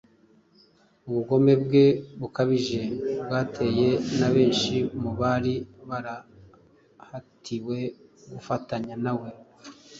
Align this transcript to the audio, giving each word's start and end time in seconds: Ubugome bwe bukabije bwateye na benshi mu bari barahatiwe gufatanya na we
Ubugome 1.07 1.53
bwe 1.63 1.85
bukabije 2.19 2.81
bwateye 3.23 3.87
na 4.19 4.27
benshi 4.33 4.75
mu 5.01 5.11
bari 5.19 5.53
barahatiwe 5.87 7.77
gufatanya 8.31 8.95
na 9.05 9.13
we 9.19 9.29